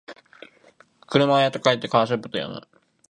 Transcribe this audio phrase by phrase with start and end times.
[1.05, 2.67] 車屋と書いてカーショップと読む